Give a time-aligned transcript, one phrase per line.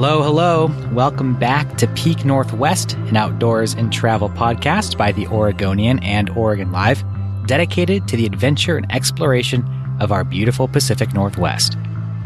[0.00, 0.70] Hello, hello.
[0.92, 6.70] Welcome back to Peak Northwest, an outdoors and travel podcast by the Oregonian and Oregon
[6.70, 7.02] Live,
[7.46, 9.68] dedicated to the adventure and exploration
[9.98, 11.76] of our beautiful Pacific Northwest.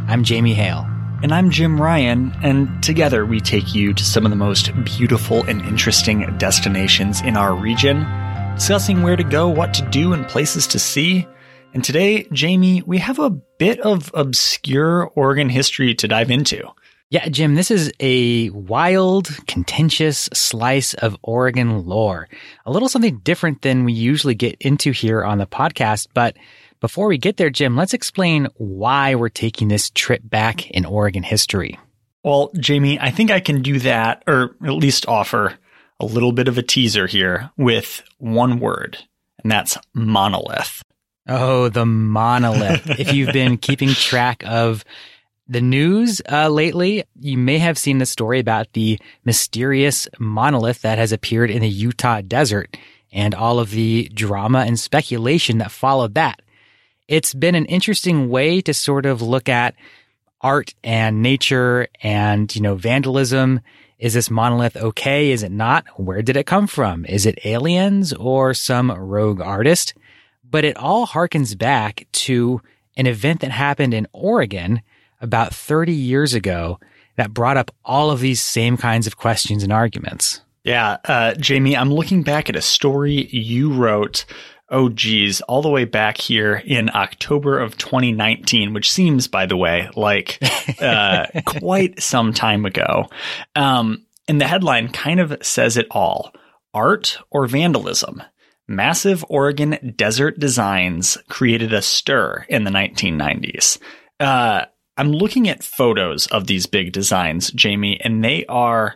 [0.06, 0.86] I'm Jamie Hale.
[1.22, 5.42] And I'm Jim Ryan, and together we take you to some of the most beautiful
[5.44, 8.06] and interesting destinations in our region,
[8.54, 11.26] discussing where to go, what to do, and places to see.
[11.72, 16.70] And today, Jamie, we have a bit of obscure Oregon history to dive into.
[17.12, 22.26] Yeah, Jim, this is a wild, contentious slice of Oregon lore.
[22.64, 26.06] A little something different than we usually get into here on the podcast.
[26.14, 26.38] But
[26.80, 31.22] before we get there, Jim, let's explain why we're taking this trip back in Oregon
[31.22, 31.78] history.
[32.24, 35.58] Well, Jamie, I think I can do that, or at least offer
[36.00, 38.96] a little bit of a teaser here with one word,
[39.42, 40.82] and that's monolith.
[41.28, 42.98] Oh, the monolith.
[42.98, 44.82] if you've been keeping track of
[45.52, 50.96] the news uh, lately, you may have seen the story about the mysterious monolith that
[50.96, 52.74] has appeared in the Utah desert
[53.12, 56.40] and all of the drama and speculation that followed that.
[57.06, 59.74] It's been an interesting way to sort of look at
[60.40, 63.60] art and nature and, you know, vandalism.
[63.98, 65.32] Is this monolith okay?
[65.32, 65.84] Is it not?
[66.00, 67.04] Where did it come from?
[67.04, 69.92] Is it aliens or some rogue artist?
[70.48, 72.62] But it all harkens back to
[72.96, 74.80] an event that happened in Oregon
[75.22, 76.78] about 30 years ago
[77.16, 80.40] that brought up all of these same kinds of questions and arguments.
[80.64, 84.24] Yeah, uh, Jamie, I'm looking back at a story you wrote.
[84.68, 89.56] Oh, geez, all the way back here in October of 2019, which seems, by the
[89.56, 90.38] way, like
[90.80, 93.06] uh, quite some time ago.
[93.54, 96.32] Um, and the headline kind of says it all
[96.72, 98.22] Art or Vandalism?
[98.68, 103.78] Massive Oregon desert designs created a stir in the 1990s.
[104.20, 104.66] Uh,
[105.02, 108.94] I'm looking at photos of these big designs, Jamie, and they are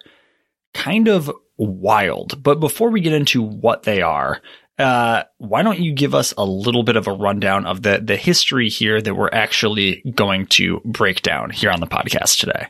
[0.73, 2.41] kind of wild.
[2.45, 4.41] But before we get into what they are,
[4.79, 8.15] uh, why don't you give us a little bit of a rundown of the the
[8.15, 12.69] history here that we're actually going to break down here on the podcast today?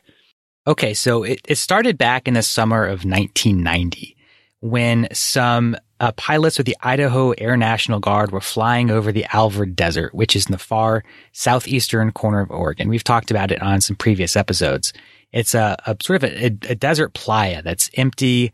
[0.66, 4.16] Okay, so it, it started back in the summer of 1990
[4.60, 9.74] when some uh, pilots with the Idaho Air National Guard were flying over the Alvord
[9.74, 12.88] Desert, which is in the far southeastern corner of Oregon.
[12.88, 14.92] We've talked about it on some previous episodes.
[15.32, 18.52] It's a, a sort of a, a, desert playa that's empty,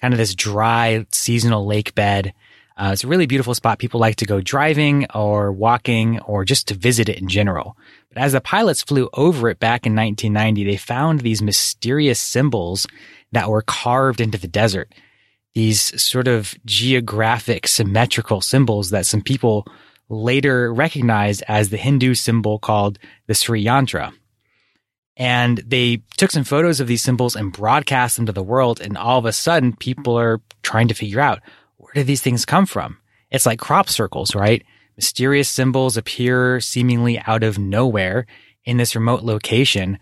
[0.00, 2.32] kind of this dry seasonal lake bed.
[2.76, 3.78] Uh, it's a really beautiful spot.
[3.78, 7.76] People like to go driving or walking or just to visit it in general.
[8.12, 12.86] But as the pilots flew over it back in 1990, they found these mysterious symbols
[13.32, 14.92] that were carved into the desert
[15.54, 19.66] these sort of geographic symmetrical symbols that some people
[20.08, 24.12] later recognized as the Hindu symbol called the Sri Yantra.
[25.16, 28.80] And they took some photos of these symbols and broadcast them to the world.
[28.80, 31.40] And all of a sudden, people are trying to figure out
[31.76, 32.98] where do these things come from?
[33.30, 34.64] It's like crop circles, right?
[34.96, 38.26] Mysterious symbols appear seemingly out of nowhere
[38.64, 39.98] in this remote location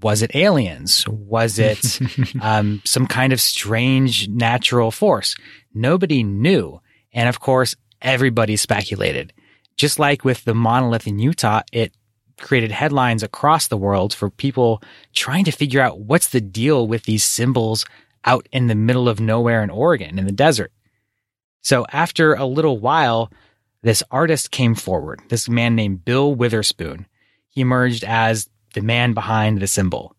[0.00, 1.06] was it aliens?
[1.08, 2.00] Was it
[2.40, 5.36] um, some kind of strange natural force?
[5.74, 6.80] Nobody knew.
[7.12, 9.32] And of course, everybody speculated.
[9.76, 11.92] Just like with the monolith in Utah, it
[12.40, 14.82] created headlines across the world for people
[15.12, 17.84] trying to figure out what's the deal with these symbols
[18.24, 20.72] out in the middle of nowhere in Oregon in the desert.
[21.62, 23.30] So after a little while,
[23.82, 27.06] this artist came forward, this man named Bill Witherspoon.
[27.48, 30.14] He emerged as the man behind the symbol.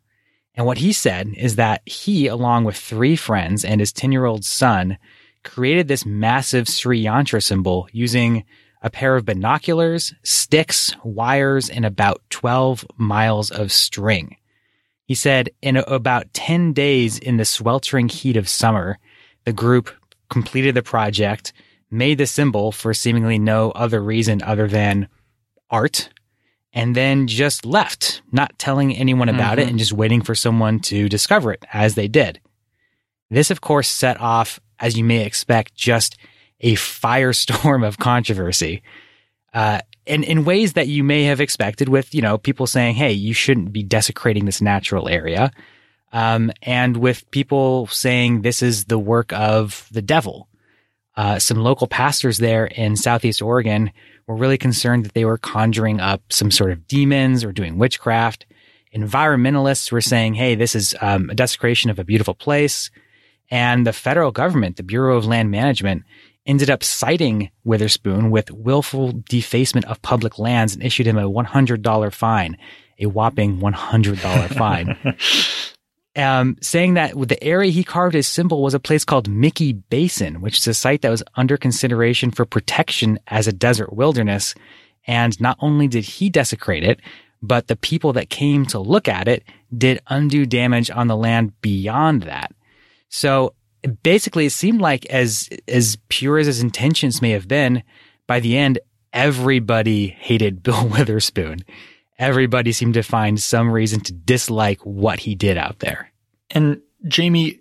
[0.56, 4.25] And what he said is that he, along with three friends and his 10 year
[4.25, 4.98] old son,
[5.44, 8.44] created this massive Sri Yantra symbol using
[8.81, 14.38] a pair of binoculars, sticks, wires, and about 12 miles of string.
[15.06, 18.98] He said in about 10 days in the sweltering heat of summer,
[19.44, 19.92] the group
[20.30, 21.54] completed the project,
[21.92, 25.08] made the symbol for seemingly no other reason other than
[25.69, 26.10] art,
[26.75, 29.62] and then just left, not telling anyone about mm-hmm.
[29.62, 32.42] it and just waiting for someone to discover it as they did.
[33.30, 36.18] This, of course, set off, as you may expect, just
[36.60, 38.83] a firestorm of controversy.
[39.54, 43.13] Uh, and in ways that you may have expected with, you know, people saying, Hey,
[43.13, 45.51] you shouldn't be desecrating this natural area.
[46.12, 50.50] Um, and with people saying this is the work of the devil.
[51.16, 53.92] Uh, some local pastors there in Southeast Oregon
[54.27, 58.45] were really concerned that they were conjuring up some sort of demons or doing witchcraft.
[58.95, 62.89] Environmentalists were saying, Hey, this is um, a desecration of a beautiful place.
[63.51, 66.04] And the federal government, the Bureau of Land Management,
[66.45, 72.13] ended up citing Witherspoon with willful defacement of public lands and issued him a $100
[72.13, 72.57] fine,
[73.00, 74.98] a whopping $100 fine.
[76.17, 80.39] Um, saying that the area he carved his symbol was a place called Mickey Basin,
[80.39, 84.56] which is a site that was under consideration for protection as a desert wilderness.
[85.07, 87.01] And not only did he desecrate it,
[87.41, 89.44] but the people that came to look at it
[89.77, 92.53] did undue damage on the land beyond that.
[93.09, 93.53] So
[94.03, 97.83] basically it seemed like as as pure as his intentions may have been,
[98.27, 98.79] by the end,
[99.13, 101.59] everybody hated Bill Witherspoon.
[102.17, 106.12] Everybody seemed to find some reason to dislike what he did out there.
[106.51, 107.59] And Jamie,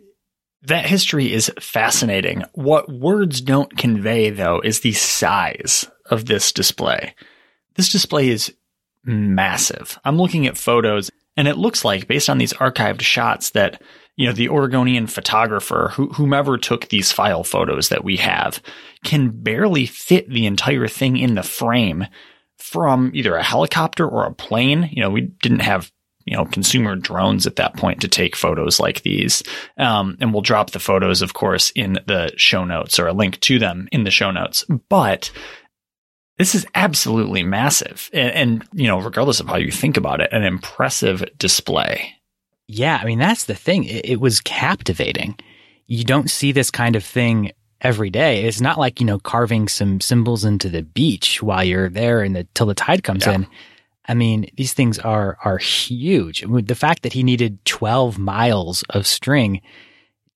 [0.63, 2.45] that history is fascinating.
[2.53, 7.15] What words don't convey, though, is the size of this display.
[7.75, 8.55] This display is
[9.05, 9.99] massive.
[10.05, 13.83] I'm looking at photos, and it looks like, based on these archived shots, that
[14.17, 18.63] you know, the Oregonian photographer, who, whomever took these file photos that we have,
[19.03, 22.07] can barely fit the entire thing in the frame
[22.59, 24.89] from either a helicopter or a plane.
[24.93, 25.91] You know, we didn't have
[26.25, 29.43] you know consumer drones at that point to take photos like these
[29.77, 33.39] um, and we'll drop the photos of course in the show notes or a link
[33.41, 35.31] to them in the show notes but
[36.39, 40.33] this is absolutely massive and, and you know regardless of how you think about it
[40.33, 42.15] an impressive display
[42.67, 43.85] yeah, I mean that's the thing.
[43.85, 45.37] It, it, was captivating.
[45.87, 47.53] You don't see this kind of thing
[47.85, 48.45] every day.
[48.45, 52.35] It's not like you know carving some symbols into the beach while you're there and
[52.35, 53.35] the till the tide comes yeah.
[53.35, 53.47] in.
[54.07, 56.43] I mean, these things are are huge.
[56.43, 59.61] The fact that he needed 12 miles of string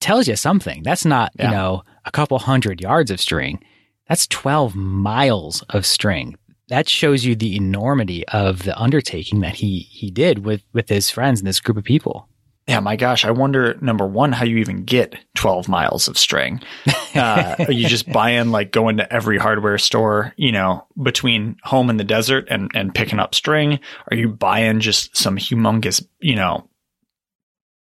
[0.00, 0.84] tells you something.
[0.84, 1.46] That's not, yeah.
[1.46, 3.60] you know, a couple hundred yards of string.
[4.08, 6.36] That's 12 miles of string
[6.68, 11.10] that shows you the enormity of the undertaking that he he did with with his
[11.10, 12.28] friends and this group of people.
[12.68, 16.60] Yeah, my gosh, I wonder number one how you even get twelve miles of string.
[17.14, 21.90] Uh, are you just buying like going to every hardware store, you know, between home
[21.90, 23.80] and the desert and and picking up string?
[24.10, 26.68] Are you buying just some humongous, you know,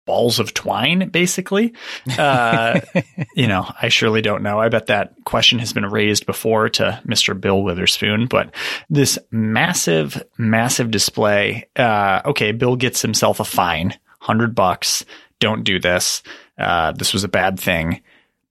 [0.05, 1.73] balls of twine, basically.
[2.17, 2.81] Uh,
[3.35, 4.59] you know, I surely don't know.
[4.59, 7.39] I bet that question has been raised before to Mr.
[7.39, 8.53] Bill Witherspoon, but
[8.89, 11.67] this massive, massive display.
[11.75, 15.05] Uh, okay, Bill gets himself a fine, hundred bucks.
[15.39, 16.23] Don't do this.
[16.57, 18.01] Uh, this was a bad thing.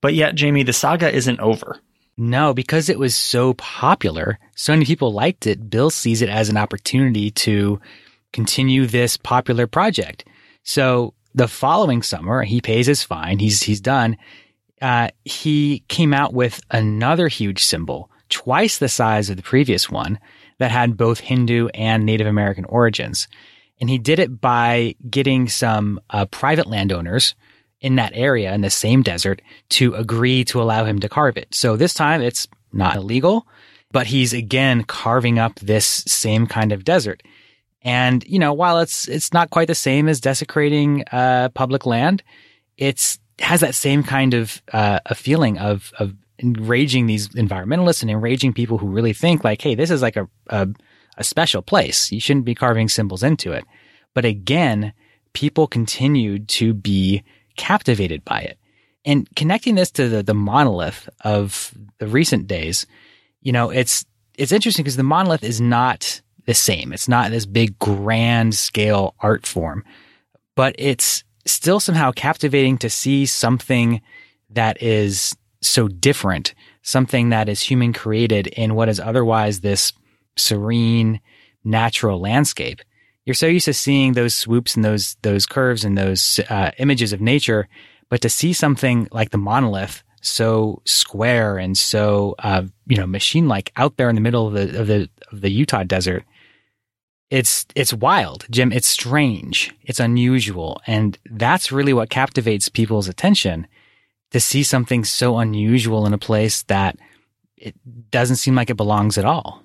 [0.00, 1.78] But yet, Jamie, the saga isn't over.
[2.16, 5.68] No, because it was so popular, so many people liked it.
[5.68, 7.80] Bill sees it as an opportunity to
[8.32, 10.24] continue this popular project.
[10.62, 13.40] So the following summer, he pays his fine.
[13.40, 14.16] He's, he's done.
[14.81, 20.20] Uh, he came out with another huge symbol, twice the size of the previous one,
[20.58, 23.26] that had both Hindu and Native American origins.
[23.81, 27.34] And he did it by getting some uh, private landowners
[27.81, 31.54] in that area in the same desert to agree to allow him to carve it.
[31.54, 33.46] So this time it's not illegal,
[33.93, 37.22] but he's again carving up this same kind of desert.
[37.82, 42.22] And, you know, while it's, it's not quite the same as desecrating, uh, public land,
[42.78, 48.10] it's, has that same kind of, uh, a feeling of, of enraging these environmentalists and
[48.10, 50.69] enraging people who really think like, Hey, this is like a, a,
[51.16, 52.10] a special place.
[52.12, 53.64] You shouldn't be carving symbols into it.
[54.14, 54.92] But again,
[55.32, 57.22] people continued to be
[57.56, 58.58] captivated by it.
[59.04, 62.86] And connecting this to the, the monolith of the recent days,
[63.42, 64.06] you know, it's,
[64.36, 66.92] it's interesting because the monolith is not the same.
[66.92, 69.84] It's not this big grand scale art form,
[70.54, 74.00] but it's still somehow captivating to see something
[74.50, 79.92] that is so different, something that is human created in what is otherwise this
[80.36, 81.20] serene,
[81.64, 82.81] natural landscape.
[83.24, 87.12] You're so used to seeing those swoops and those those curves and those uh, images
[87.12, 87.69] of nature,
[88.10, 93.46] but to see something like the monolith so square and so uh, you know machine
[93.46, 96.24] like out there in the middle of the of the of the Utah desert
[97.34, 98.70] it's it's wild, Jim.
[98.70, 99.74] It's strange.
[99.82, 103.67] It's unusual, and that's really what captivates people's attention
[104.31, 106.96] to see something so unusual in a place that
[107.56, 107.74] it
[108.10, 109.64] doesn't seem like it belongs at all.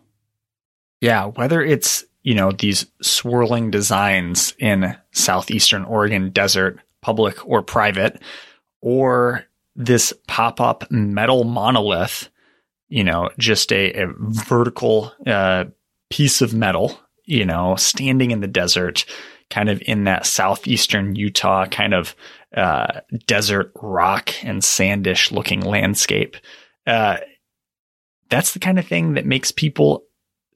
[1.02, 8.22] Yeah, whether it's you know these swirling designs in southeastern Oregon desert, public or private,
[8.82, 12.30] or this pop up metal monolith,
[12.90, 15.66] you know, just a, a vertical uh,
[16.10, 19.06] piece of metal you know, standing in the desert,
[19.52, 22.16] kind of in that southeastern Utah kind of
[22.58, 26.38] uh, desert rock and sandish looking landscape.
[26.88, 27.18] Uh,
[28.30, 30.06] that's the kind of thing that makes people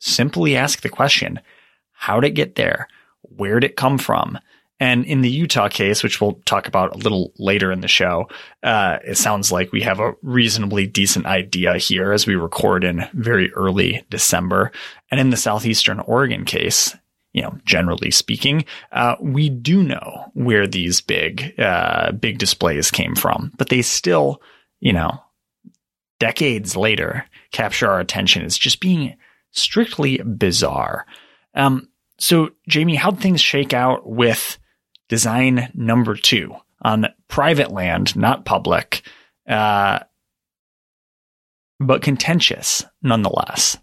[0.03, 1.39] simply ask the question,
[1.91, 2.88] how'd it get there?
[3.22, 4.38] Where'd it come from?
[4.79, 8.27] And in the Utah case, which we'll talk about a little later in the show,
[8.63, 13.07] uh, it sounds like we have a reasonably decent idea here as we record in
[13.13, 14.72] very early December.
[15.10, 16.93] And in the Southeastern Oregon case,
[17.31, 23.15] you know, generally speaking, uh, we do know where these big, uh, big displays came
[23.15, 24.41] from, but they still,
[24.81, 25.17] you know,
[26.19, 29.15] decades later capture our attention as just being
[29.53, 31.05] strictly bizarre.
[31.55, 31.88] Um,
[32.19, 34.57] so Jamie, how'd things shake out with
[35.07, 39.03] design number two on private land, not public,
[39.48, 40.00] uh,
[41.79, 43.77] but contentious nonetheless.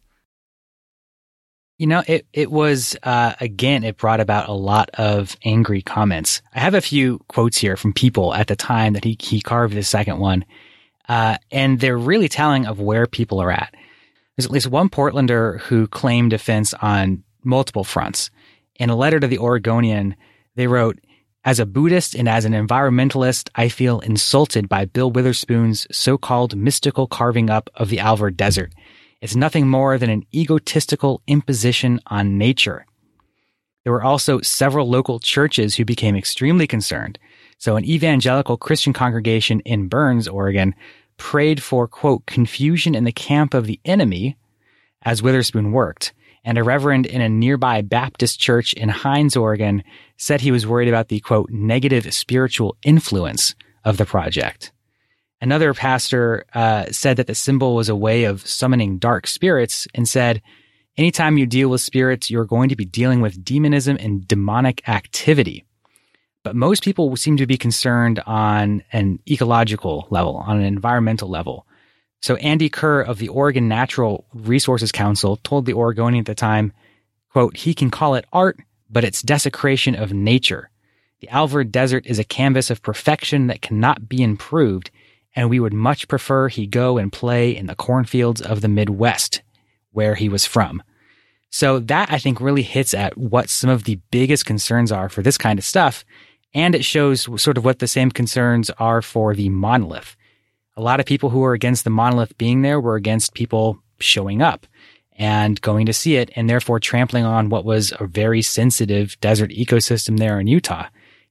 [1.79, 3.85] You know, it it was uh, again.
[3.85, 6.43] It brought about a lot of angry comments.
[6.55, 9.75] I have a few quotes here from people at the time that he he carved
[9.75, 10.45] the second one,
[11.09, 13.75] uh, and they're really telling of where people are at.
[14.41, 18.31] There's at least one Portlander who claimed defense on multiple fronts.
[18.77, 20.17] In a letter to the Oregonian,
[20.55, 20.99] they wrote,
[21.45, 27.07] as a Buddhist and as an environmentalist, I feel insulted by Bill Witherspoon's so-called mystical
[27.07, 28.73] carving up of the Alvord Desert.
[29.21, 32.87] It's nothing more than an egotistical imposition on nature.
[33.85, 37.19] There were also several local churches who became extremely concerned.
[37.59, 40.75] So an evangelical Christian congregation in Burns, Oregon,
[41.21, 44.37] prayed for, quote, confusion in the camp of the enemy
[45.03, 46.13] as Witherspoon worked
[46.45, 49.83] and a reverend in a nearby Baptist church in Hines, Oregon,
[50.17, 54.73] said he was worried about the quote, negative spiritual influence of the project.
[55.43, 60.09] Another pastor uh, said that the symbol was a way of summoning dark spirits and
[60.09, 60.43] said,
[60.97, 65.65] anytime you deal with spirits, you're going to be dealing with demonism and demonic activity.
[66.43, 71.67] But most people seem to be concerned on an ecological level, on an environmental level.
[72.23, 76.73] So Andy Kerr of the Oregon Natural Resources Council told the Oregonian at the time,
[77.31, 78.59] quote, he can call it art,
[78.91, 80.71] but it's desecration of nature.
[81.21, 84.91] The Alvord Desert is a canvas of perfection that cannot be improved,
[85.37, 89.43] and we would much prefer he go and play in the cornfields of the Midwest,
[89.93, 90.83] where he was from.
[91.51, 95.23] So that I think really hits at what some of the biggest concerns are for
[95.23, 96.05] this kind of stuff.
[96.53, 100.17] And it shows sort of what the same concerns are for the monolith
[100.77, 104.41] a lot of people who were against the monolith being there were against people showing
[104.41, 104.67] up
[105.13, 109.51] and going to see it and therefore trampling on what was a very sensitive desert
[109.51, 110.87] ecosystem there in Utah.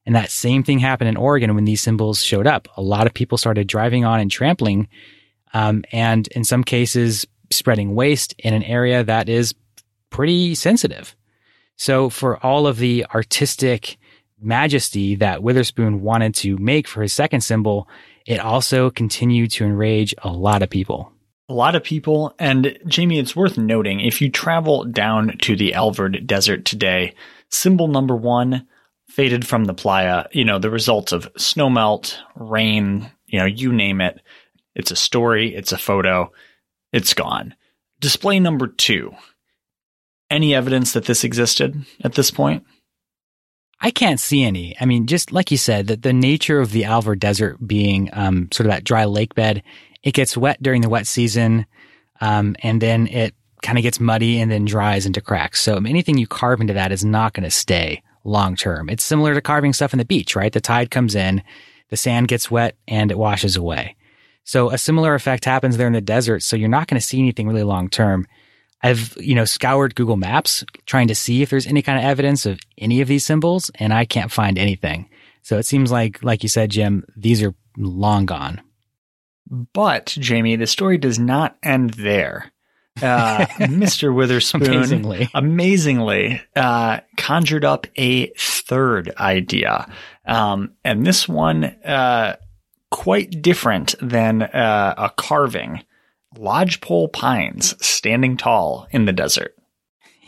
[0.05, 2.67] And that same thing happened in Oregon when these symbols showed up.
[2.77, 4.87] A lot of people started driving on and trampling,
[5.53, 9.55] um, and in some cases, spreading waste in an area that is
[10.11, 11.15] pretty sensitive.
[11.75, 13.97] So for all of the artistic
[14.41, 17.87] majesty that Witherspoon wanted to make for his second symbol,
[18.25, 21.11] it also continued to enrage a lot of people.
[21.47, 22.35] A lot of people.
[22.37, 27.15] And Jamie, it's worth noting if you travel down to the Alvord Desert today,
[27.49, 28.67] symbol number one
[29.09, 34.01] faded from the playa, you know, the result of snowmelt, rain, you know, you name
[34.01, 34.21] it.
[34.75, 36.31] It's a story, it's a photo,
[36.93, 37.55] it's gone.
[37.99, 39.13] Display number two.
[40.29, 42.63] Any evidence that this existed at this point?
[43.81, 44.75] I can't see any.
[44.79, 48.49] I mean, just like you said, that the nature of the Alvord Desert being um,
[48.51, 49.63] sort of that dry lake bed,
[50.03, 51.65] it gets wet during the wet season,
[52.19, 55.61] um, and then it kind of gets muddy and then dries into cracks.
[55.61, 58.89] So anything you carve into that is not going to stay long term.
[58.89, 60.51] It's similar to carving stuff in the beach, right?
[60.51, 61.41] The tide comes in,
[61.89, 63.95] the sand gets wet, and it washes away.
[64.43, 66.43] So a similar effect happens there in the desert.
[66.43, 68.27] So you're not going to see anything really long term.
[68.81, 72.45] I've, you know, scoured Google Maps trying to see if there's any kind of evidence
[72.45, 75.09] of any of these symbols, and I can't find anything.
[75.41, 78.61] So it seems like, like you said, Jim, these are long gone.
[79.73, 82.51] But, Jamie, the story does not end there.
[83.01, 84.13] Uh, Mr.
[84.13, 89.91] Witherspoon amazingly, amazingly uh, conjured up a third idea.
[90.25, 92.35] Um, and this one, uh,
[92.91, 95.83] quite different than uh, a carving
[96.39, 99.55] lodgepole pines standing tall in the desert.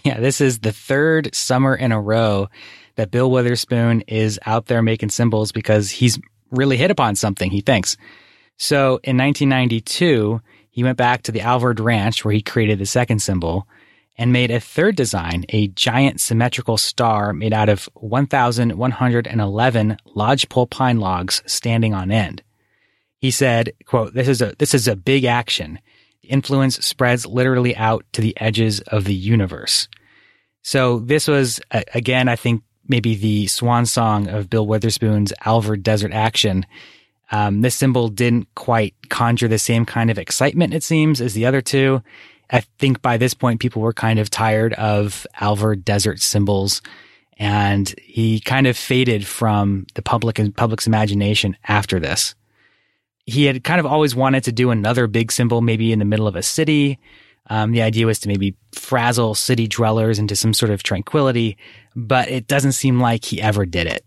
[0.04, 2.50] Yeah, this is the third summer in a row
[2.96, 7.62] that Bill Witherspoon is out there making symbols because he's really hit upon something, he
[7.62, 7.98] thinks.
[8.58, 13.20] So in 1992, he went back to the Alvord Ranch where he created the second
[13.20, 13.68] symbol
[14.18, 21.00] and made a third design, a giant symmetrical star made out of 1,111 lodgepole pine
[21.00, 22.44] logs standing on end.
[23.18, 25.80] He said, quote, this is a, this is a big action.
[26.24, 29.88] Influence spreads literally out to the edges of the universe.
[30.62, 36.14] So this was, again, I think maybe the swan song of Bill Witherspoon's Alvord Desert
[36.14, 36.66] Action.
[37.32, 41.46] Um, this symbol didn't quite conjure the same kind of excitement, it seems, as the
[41.46, 42.04] other two.
[42.50, 46.82] I think by this point, people were kind of tired of Alvord Desert symbols,
[47.38, 52.36] and he kind of faded from the public and public's imagination after this.
[53.26, 56.28] He had kind of always wanted to do another big symbol, maybe in the middle
[56.28, 57.00] of a city,
[57.50, 61.58] um, the idea was to maybe frazzle city dwellers into some sort of tranquility,
[61.96, 64.06] but it doesn't seem like he ever did it.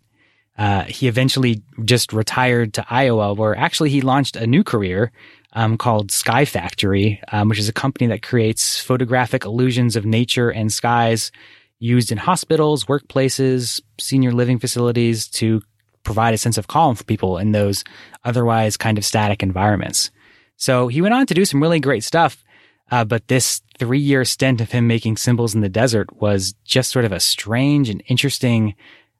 [0.56, 5.10] Uh, he eventually just retired to Iowa, where actually he launched a new career
[5.52, 10.50] um, called Sky Factory, um, which is a company that creates photographic illusions of nature
[10.50, 11.32] and skies
[11.80, 15.60] used in hospitals, workplaces, senior living facilities to
[16.04, 17.84] provide a sense of calm for people in those
[18.24, 20.10] otherwise kind of static environments.
[20.56, 22.44] So he went on to do some really great stuff.
[22.90, 26.90] Uh, but this three year stint of him making symbols in the desert was just
[26.90, 28.74] sort of a strange and interesting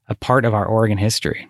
[0.08, 1.48] a part of our Oregon history.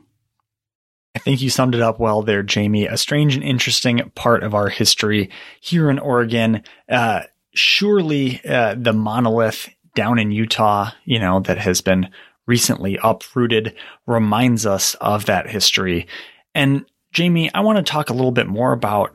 [1.17, 2.87] I think you summed it up well there, Jamie.
[2.87, 6.63] A strange and interesting part of our history here in Oregon.
[6.89, 7.23] Uh,
[7.53, 12.11] surely uh, the monolith down in Utah, you know, that has been
[12.47, 13.75] recently uprooted
[14.07, 16.07] reminds us of that history.
[16.55, 19.15] And Jamie, I want to talk a little bit more about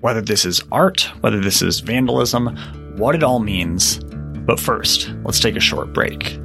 [0.00, 2.56] whether this is art, whether this is vandalism,
[2.96, 4.00] what it all means.
[4.44, 6.38] But first, let's take a short break.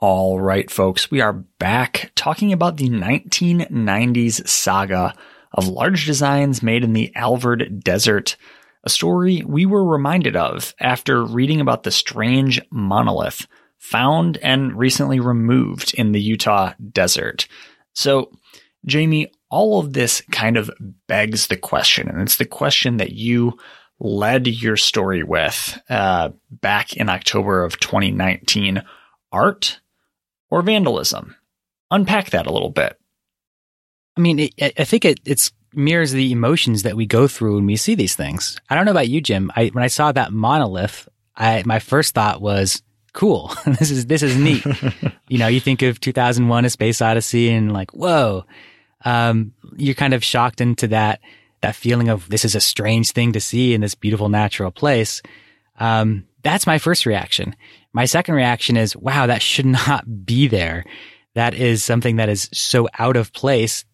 [0.00, 5.12] All right, folks, we are back talking about the 1990s saga
[5.52, 8.36] of large designs made in the Alvord Desert,
[8.84, 13.46] a story we were reminded of after reading about the strange monolith
[13.78, 17.46] found and recently removed in the Utah desert.
[17.94, 18.30] So,
[18.86, 20.70] Jamie, all of this kind of
[21.06, 23.58] begs the question, and it's the question that you
[24.00, 28.82] led your story with uh, back in October of 2019
[29.32, 29.80] art
[30.50, 31.34] or vandalism?
[31.90, 32.98] Unpack that a little bit.
[34.16, 37.76] I mean, I think it it's mirrors the emotions that we go through when we
[37.76, 38.58] see these things.
[38.68, 39.50] I don't know about you, Jim.
[39.54, 43.52] I, when I saw that monolith, I, my first thought was, cool.
[43.66, 44.64] this is, this is neat.
[45.28, 48.44] you know, you think of 2001, A Space Odyssey and like, whoa,
[49.04, 51.20] um, you're kind of shocked into that,
[51.60, 55.22] that feeling of this is a strange thing to see in this beautiful natural place.
[55.78, 57.56] Um, that's my first reaction.
[57.92, 60.84] My second reaction is, wow, that should not be there.
[61.34, 63.84] That is something that is so out of place.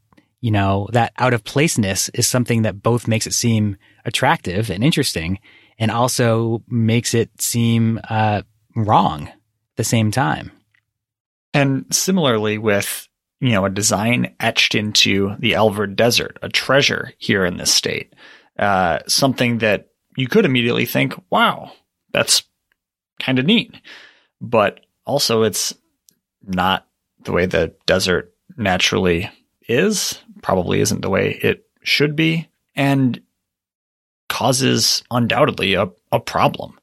[0.45, 4.85] You know, that out of placeness is something that both makes it seem attractive and
[4.85, 5.39] interesting
[5.79, 8.43] and also makes it seem, uh,
[8.77, 9.37] wrong at
[9.77, 10.53] the same time.
[11.55, 13.09] And similarly with,
[13.41, 18.13] you know, a design etched into the Alvord Desert, a treasure here in this state,
[18.59, 21.73] uh, something that you could immediately think, wow,
[22.13, 22.43] that's
[23.19, 23.75] kind of neat.
[24.43, 25.73] But also it's
[26.43, 26.87] not
[27.23, 29.31] the way the desert naturally
[29.67, 33.23] is, probably isn't the way it should be, and
[34.29, 36.79] causes undoubtedly a, a problem.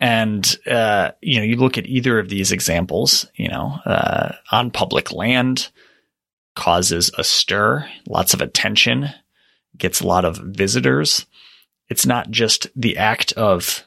[0.00, 4.70] And, uh, you know, you look at either of these examples, you know, uh, on
[4.70, 5.68] public land
[6.56, 9.10] causes a stir, lots of attention,
[9.76, 11.26] gets a lot of visitors.
[11.90, 13.84] It's not just the act of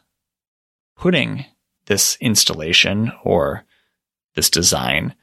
[0.96, 1.46] putting
[1.88, 3.66] this installation or
[4.36, 5.16] this design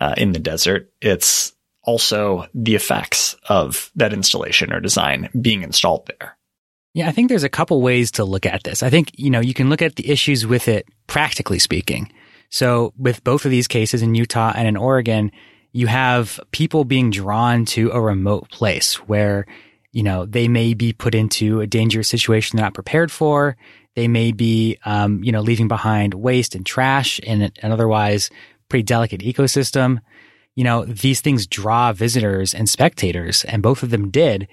[0.00, 0.92] uh, in the desert.
[1.00, 1.53] It's
[1.84, 6.36] also the effects of that installation or design being installed there.
[6.94, 8.82] Yeah, I think there's a couple ways to look at this.
[8.82, 12.12] I think, you know, you can look at the issues with it practically speaking.
[12.50, 15.32] So with both of these cases in Utah and in Oregon,
[15.72, 19.44] you have people being drawn to a remote place where,
[19.90, 23.56] you know, they may be put into a dangerous situation they're not prepared for.
[23.96, 28.30] They may be, um, you know, leaving behind waste and trash in an otherwise
[28.68, 29.98] pretty delicate ecosystem.
[30.54, 34.48] You know, these things draw visitors and spectators, and both of them did.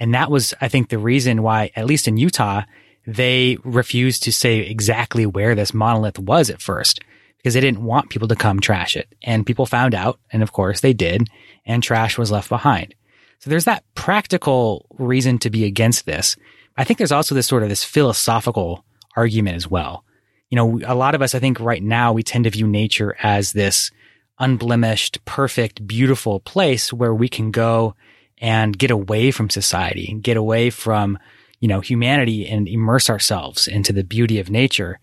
[0.00, 2.62] And that was, I think, the reason why, at least in Utah,
[3.06, 7.00] they refused to say exactly where this monolith was at first
[7.36, 9.06] because they didn't want people to come trash it.
[9.22, 10.18] And people found out.
[10.32, 11.28] And of course they did.
[11.66, 12.94] And trash was left behind.
[13.38, 16.36] So there's that practical reason to be against this.
[16.78, 20.04] I think there's also this sort of this philosophical argument as well.
[20.48, 23.14] You know, a lot of us, I think right now we tend to view nature
[23.22, 23.90] as this
[24.38, 27.94] unblemished, perfect, beautiful place where we can go
[28.38, 31.18] and get away from society and get away from,
[31.60, 34.98] you know, humanity and immerse ourselves into the beauty of nature.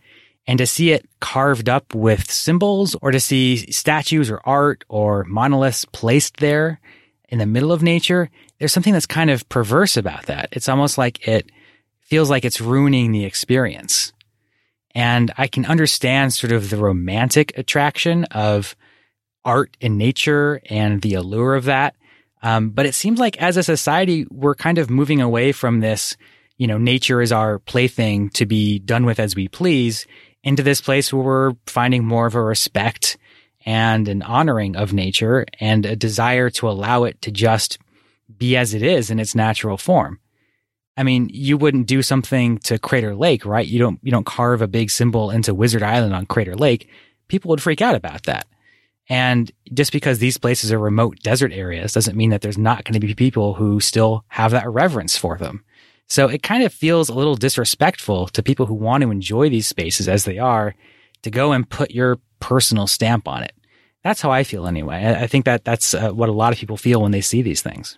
[0.47, 5.23] And to see it carved up with symbols or to see statues or art or
[5.25, 6.79] monoliths placed there
[7.29, 10.49] in the middle of nature, there's something that's kind of perverse about that.
[10.51, 11.51] It's almost like it
[12.01, 14.11] feels like it's ruining the experience.
[14.93, 18.75] And I can understand sort of the romantic attraction of
[19.45, 21.95] art in nature and the allure of that.
[22.43, 26.17] Um, but it seems like as a society, we're kind of moving away from this,
[26.57, 30.07] you know, nature is our plaything to be done with as we please
[30.43, 33.17] into this place where we're finding more of a respect
[33.65, 37.77] and an honoring of nature and a desire to allow it to just
[38.37, 40.19] be as it is in its natural form.
[40.97, 43.65] I mean, you wouldn't do something to Crater Lake, right?
[43.65, 46.89] You don't, you don't carve a big symbol into Wizard Island on Crater Lake.
[47.27, 48.47] People would freak out about that.
[49.09, 52.93] And just because these places are remote desert areas doesn't mean that there's not going
[52.93, 55.63] to be people who still have that reverence for them.
[56.07, 59.67] So it kind of feels a little disrespectful to people who want to enjoy these
[59.67, 60.75] spaces as they are
[61.21, 63.53] to go and put your personal stamp on it.
[64.03, 65.15] That's how I feel anyway.
[65.17, 67.61] I think that that's uh, what a lot of people feel when they see these
[67.61, 67.97] things.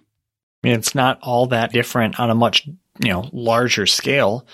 [0.64, 2.68] I mean, it's not all that different on a much,
[3.02, 4.46] you know, larger scale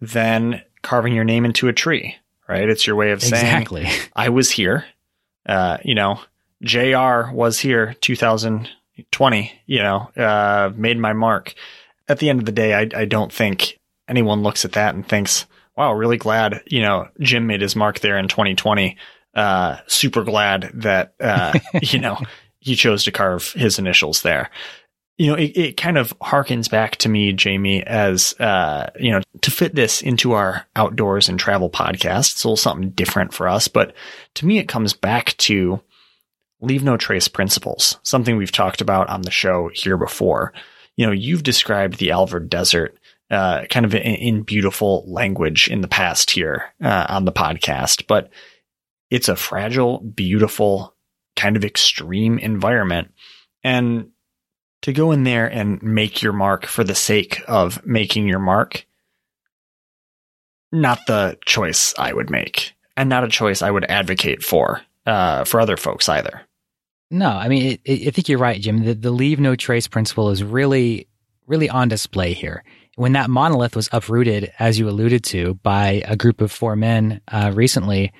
[0.00, 2.14] than carving your name into a tree,
[2.48, 2.68] right?
[2.68, 3.88] It's your way of saying, exactly.
[4.14, 4.84] I was here
[5.48, 6.20] uh, you know,
[6.62, 11.54] JR was here 2020, you know, uh, made my mark.
[12.08, 15.06] At the end of the day, I, I don't think anyone looks at that and
[15.06, 18.96] thinks, wow, really glad, you know, Jim made his mark there in 2020.
[19.34, 22.18] Uh, super glad that, uh, you know,
[22.58, 24.50] he chose to carve his initials there.
[25.18, 29.20] You know, it, it kind of harkens back to me, Jamie, as, uh, you know,
[29.42, 32.32] to fit this into our outdoors and travel podcast.
[32.32, 33.94] It's a little something different for us, but
[34.34, 35.80] to me, it comes back to
[36.60, 40.52] leave no trace principles, something we've talked about on the show here before.
[40.96, 42.96] You know, you've described the Alvord Desert
[43.30, 48.06] uh, kind of in, in, beautiful language in the past here uh, on the podcast,
[48.06, 48.30] but
[49.10, 50.94] it's a fragile, beautiful,
[51.36, 53.12] kind of extreme environment.
[53.62, 54.12] And
[54.82, 58.86] to go in there and make your mark for the sake of making your mark,
[60.70, 65.44] not the choice I would make and not a choice I would advocate for uh,
[65.44, 66.42] for other folks either.
[67.10, 68.84] No, I mean, it, it, I think you're right, Jim.
[68.84, 71.08] The, the leave no trace principle is really,
[71.46, 72.64] really on display here.
[72.96, 77.20] When that monolith was uprooted, as you alluded to, by a group of four men
[77.28, 78.12] uh, recently,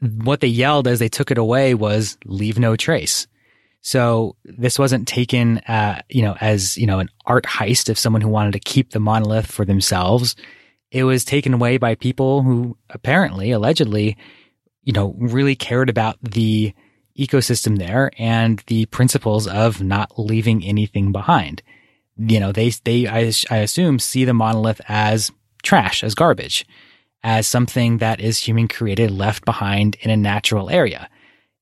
[0.00, 3.26] what they yelled as they took it away was "Leave no trace."
[3.86, 8.22] So this wasn't taken, uh, you know, as you know, an art heist of someone
[8.22, 10.34] who wanted to keep the monolith for themselves
[10.94, 14.16] it was taken away by people who apparently, allegedly,
[14.84, 16.72] you know, really cared about the
[17.18, 21.64] ecosystem there and the principles of not leaving anything behind.
[22.16, 25.32] You know, they, they, I, I assume see the monolith as
[25.64, 26.64] trash, as garbage,
[27.24, 31.10] as something that is human created left behind in a natural area.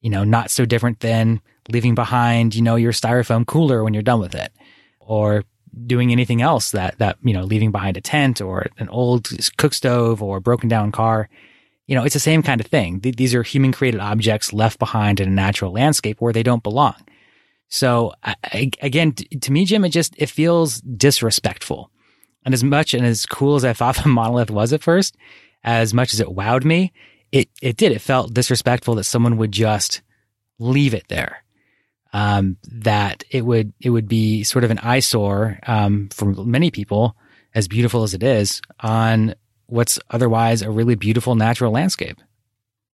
[0.03, 4.03] You know, not so different than leaving behind, you know, your styrofoam cooler when you're
[4.03, 4.53] done with it
[5.01, 5.45] or
[5.87, 9.73] doing anything else that, that, you know, leaving behind a tent or an old cook
[9.73, 11.29] stove or broken down car.
[11.87, 13.01] You know, it's the same kind of thing.
[13.01, 16.95] These are human created objects left behind in a natural landscape where they don't belong.
[17.69, 21.91] So I, again, to me, Jim, it just, it feels disrespectful.
[22.45, 25.17] And as much and as cool as I thought the monolith was at first,
[25.65, 26.93] as much as it wowed me,
[27.33, 27.92] it, it did.
[27.92, 30.03] It felt disrespectful that someone would just
[30.59, 31.42] leave it there
[32.12, 37.16] um, that it would it would be sort of an eyesore um, for many people,
[37.55, 39.35] as beautiful as it is, on
[39.66, 42.21] what's otherwise a really beautiful natural landscape.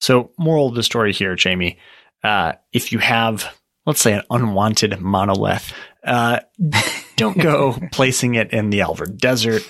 [0.01, 1.79] So, moral of the story here, Jamie,
[2.23, 3.53] uh, if you have,
[3.85, 5.73] let's say, an unwanted monolith,
[6.05, 6.41] uh,
[7.17, 9.63] don't go placing it in the Alvord Desert.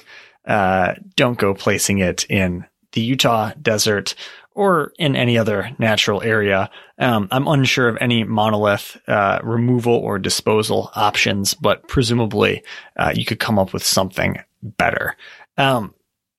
[0.46, 4.14] Uh, don't go placing it in the Utah desert
[4.59, 6.68] or in any other natural area.
[6.99, 12.64] Um, I'm unsure of any monolith uh, removal or disposal options, but presumably
[12.97, 15.16] uh, you could come up with something better.
[15.57, 15.94] Um,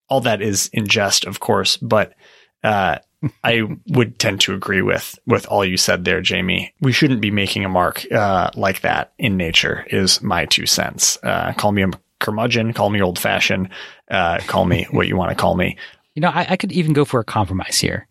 [0.10, 2.14] all that is in jest, of course, but
[2.62, 2.98] uh,
[3.42, 6.74] I would tend to agree with with all you said there, Jamie.
[6.82, 9.86] We shouldn't be making a mark uh, like that in nature.
[9.92, 11.18] Is my two cents.
[11.24, 13.70] Uh, call me a curmudgeon, call me old fashioned,
[14.12, 15.78] uh, call me what you want to call me.
[16.16, 18.09] You know, I, I could even go for a compromise here.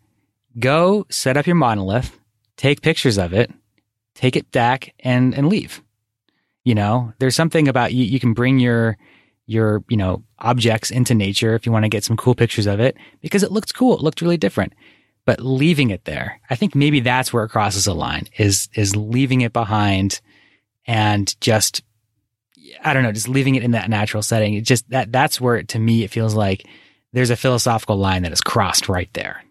[0.57, 2.17] Go set up your monolith,
[2.57, 3.51] take pictures of it,
[4.15, 5.81] take it back, and and leave.
[6.63, 8.97] You know, there's something about you, you can bring your,
[9.47, 12.79] your, you know, objects into nature if you want to get some cool pictures of
[12.79, 13.95] it because it looked cool.
[13.95, 14.73] It looked really different.
[15.25, 18.95] But leaving it there, I think maybe that's where it crosses a line is, is
[18.95, 20.21] leaving it behind
[20.85, 21.81] and just,
[22.83, 24.53] I don't know, just leaving it in that natural setting.
[24.55, 26.67] It just that, that's where it, to me, it feels like
[27.13, 29.43] there's a philosophical line that is crossed right there.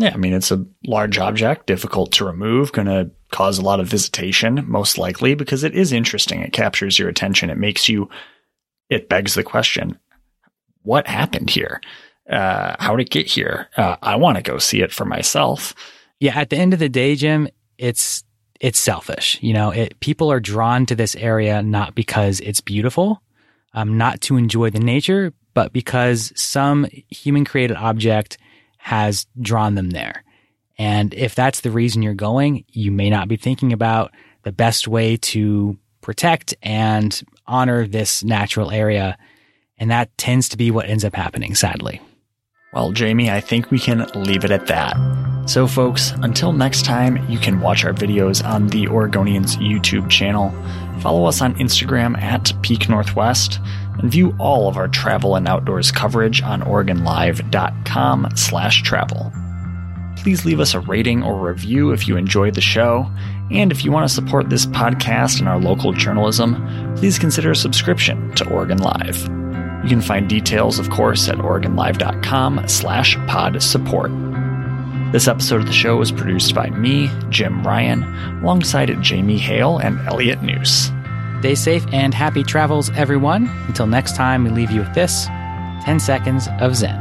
[0.00, 3.80] Yeah, I mean, it's a large object, difficult to remove, going to cause a lot
[3.80, 6.40] of visitation, most likely, because it is interesting.
[6.40, 7.50] It captures your attention.
[7.50, 8.08] It makes you,
[8.88, 9.98] it begs the question
[10.82, 11.82] what happened here?
[12.30, 13.68] Uh, how did it get here?
[13.76, 15.74] Uh, I want to go see it for myself.
[16.18, 18.24] Yeah, at the end of the day, Jim, it's
[18.58, 19.38] it's selfish.
[19.42, 23.22] You know, it, people are drawn to this area not because it's beautiful,
[23.74, 28.38] um, not to enjoy the nature, but because some human created object
[28.80, 30.24] has drawn them there.
[30.78, 34.12] And if that's the reason you're going, you may not be thinking about
[34.42, 39.18] the best way to protect and honor this natural area.
[39.76, 42.00] And that tends to be what ends up happening, sadly.
[42.72, 44.96] Well, Jamie, I think we can leave it at that.
[45.46, 50.50] So, folks, until next time, you can watch our videos on the Oregonians YouTube channel,
[51.00, 53.58] follow us on Instagram at Peak Northwest,
[54.00, 59.32] and view all of our travel and outdoors coverage on OregonLive.com slash travel.
[60.16, 63.10] Please leave us a rating or review if you enjoyed the show,
[63.50, 67.56] and if you want to support this podcast and our local journalism, please consider a
[67.56, 69.22] subscription to Oregon Live.
[69.82, 74.10] You can find details, of course, at OregonLive.com slash pod support.
[75.12, 78.04] This episode of the show was produced by me, Jim Ryan,
[78.42, 80.94] alongside Jamie Hale and Elliot Njus.
[81.40, 83.48] Stay safe and happy travels, everyone.
[83.66, 85.24] Until next time, we leave you with this
[85.86, 86.99] 10 seconds of Zen.